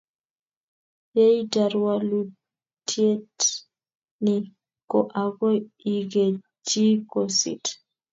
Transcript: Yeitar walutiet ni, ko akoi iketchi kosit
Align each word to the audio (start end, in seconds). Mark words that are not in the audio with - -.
Yeitar 1.17 1.71
walutiet 1.83 3.37
ni, 4.23 4.35
ko 4.89 4.99
akoi 5.23 5.57
iketchi 5.93 6.85
kosit 7.11 7.63